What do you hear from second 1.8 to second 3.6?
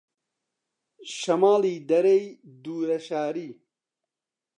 دەرەی دوورە شاری